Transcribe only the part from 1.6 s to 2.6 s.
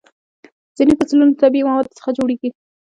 موادو څخه جوړېږي.